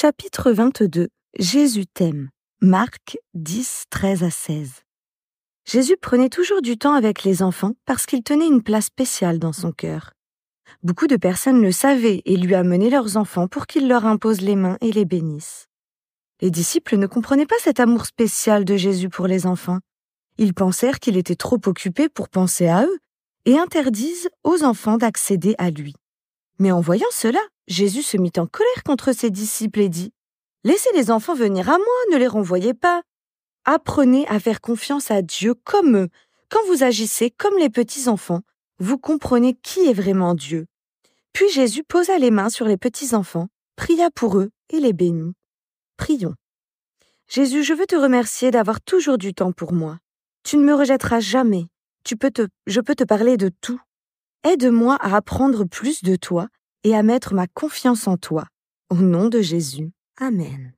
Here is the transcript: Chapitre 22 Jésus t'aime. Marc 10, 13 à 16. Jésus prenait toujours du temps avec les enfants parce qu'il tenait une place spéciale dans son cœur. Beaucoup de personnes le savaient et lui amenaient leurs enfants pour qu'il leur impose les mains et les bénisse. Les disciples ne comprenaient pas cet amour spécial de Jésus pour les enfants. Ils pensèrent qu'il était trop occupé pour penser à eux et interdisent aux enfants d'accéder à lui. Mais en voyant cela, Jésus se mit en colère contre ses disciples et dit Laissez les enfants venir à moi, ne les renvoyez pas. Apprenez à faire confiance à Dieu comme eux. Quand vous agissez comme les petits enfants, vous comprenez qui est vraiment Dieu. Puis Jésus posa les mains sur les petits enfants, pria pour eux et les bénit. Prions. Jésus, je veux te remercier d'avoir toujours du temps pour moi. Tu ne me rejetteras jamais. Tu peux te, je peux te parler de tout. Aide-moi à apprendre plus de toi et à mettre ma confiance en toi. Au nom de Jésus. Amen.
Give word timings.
Chapitre 0.00 0.52
22 0.52 1.08
Jésus 1.40 1.86
t'aime. 1.88 2.28
Marc 2.60 3.18
10, 3.34 3.86
13 3.90 4.22
à 4.22 4.30
16. 4.30 4.70
Jésus 5.64 5.96
prenait 6.00 6.28
toujours 6.28 6.62
du 6.62 6.78
temps 6.78 6.92
avec 6.92 7.24
les 7.24 7.42
enfants 7.42 7.72
parce 7.84 8.06
qu'il 8.06 8.22
tenait 8.22 8.46
une 8.46 8.62
place 8.62 8.84
spéciale 8.84 9.40
dans 9.40 9.52
son 9.52 9.72
cœur. 9.72 10.12
Beaucoup 10.84 11.08
de 11.08 11.16
personnes 11.16 11.60
le 11.60 11.72
savaient 11.72 12.22
et 12.26 12.36
lui 12.36 12.54
amenaient 12.54 12.90
leurs 12.90 13.16
enfants 13.16 13.48
pour 13.48 13.66
qu'il 13.66 13.88
leur 13.88 14.06
impose 14.06 14.40
les 14.40 14.54
mains 14.54 14.78
et 14.82 14.92
les 14.92 15.04
bénisse. 15.04 15.66
Les 16.40 16.52
disciples 16.52 16.96
ne 16.96 17.08
comprenaient 17.08 17.44
pas 17.44 17.58
cet 17.60 17.80
amour 17.80 18.06
spécial 18.06 18.64
de 18.64 18.76
Jésus 18.76 19.08
pour 19.08 19.26
les 19.26 19.46
enfants. 19.46 19.80
Ils 20.36 20.54
pensèrent 20.54 21.00
qu'il 21.00 21.16
était 21.16 21.34
trop 21.34 21.58
occupé 21.66 22.08
pour 22.08 22.28
penser 22.28 22.68
à 22.68 22.84
eux 22.84 22.98
et 23.46 23.58
interdisent 23.58 24.28
aux 24.44 24.62
enfants 24.62 24.96
d'accéder 24.96 25.56
à 25.58 25.70
lui. 25.70 25.96
Mais 26.58 26.72
en 26.72 26.80
voyant 26.80 27.06
cela, 27.10 27.40
Jésus 27.66 28.02
se 28.02 28.16
mit 28.16 28.32
en 28.36 28.46
colère 28.46 28.82
contre 28.84 29.12
ses 29.12 29.30
disciples 29.30 29.80
et 29.80 29.88
dit 29.88 30.12
Laissez 30.64 30.90
les 30.94 31.10
enfants 31.10 31.34
venir 31.34 31.68
à 31.68 31.78
moi, 31.78 31.96
ne 32.12 32.16
les 32.16 32.26
renvoyez 32.26 32.74
pas. 32.74 33.02
Apprenez 33.64 34.26
à 34.28 34.40
faire 34.40 34.60
confiance 34.60 35.10
à 35.10 35.22
Dieu 35.22 35.54
comme 35.54 35.96
eux. 35.96 36.08
Quand 36.50 36.64
vous 36.66 36.82
agissez 36.82 37.30
comme 37.30 37.58
les 37.58 37.70
petits 37.70 38.08
enfants, 38.08 38.40
vous 38.78 38.98
comprenez 38.98 39.54
qui 39.54 39.80
est 39.86 39.92
vraiment 39.92 40.34
Dieu. 40.34 40.66
Puis 41.32 41.48
Jésus 41.50 41.84
posa 41.84 42.18
les 42.18 42.30
mains 42.30 42.48
sur 42.48 42.66
les 42.66 42.76
petits 42.76 43.14
enfants, 43.14 43.48
pria 43.76 44.10
pour 44.10 44.38
eux 44.38 44.50
et 44.70 44.80
les 44.80 44.92
bénit. 44.92 45.34
Prions. 45.96 46.34
Jésus, 47.28 47.62
je 47.62 47.74
veux 47.74 47.86
te 47.86 47.96
remercier 47.96 48.50
d'avoir 48.50 48.80
toujours 48.80 49.18
du 49.18 49.34
temps 49.34 49.52
pour 49.52 49.72
moi. 49.72 49.98
Tu 50.42 50.56
ne 50.56 50.64
me 50.64 50.74
rejetteras 50.74 51.20
jamais. 51.20 51.66
Tu 52.04 52.16
peux 52.16 52.30
te, 52.30 52.48
je 52.66 52.80
peux 52.80 52.94
te 52.94 53.04
parler 53.04 53.36
de 53.36 53.50
tout. 53.60 53.80
Aide-moi 54.44 54.96
à 55.00 55.16
apprendre 55.16 55.64
plus 55.64 56.02
de 56.02 56.16
toi 56.16 56.48
et 56.84 56.94
à 56.94 57.02
mettre 57.02 57.34
ma 57.34 57.46
confiance 57.46 58.08
en 58.08 58.16
toi. 58.16 58.46
Au 58.90 58.96
nom 58.96 59.28
de 59.28 59.40
Jésus. 59.40 59.90
Amen. 60.18 60.77